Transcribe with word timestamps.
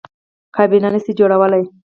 کابینه 0.55 0.89
نه 0.93 0.99
شي 1.03 1.11
جوړولی. 1.19 1.63